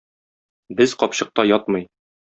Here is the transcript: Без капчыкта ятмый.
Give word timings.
Без 0.79 0.95
капчыкта 0.99 1.49
ятмый. 1.57 1.91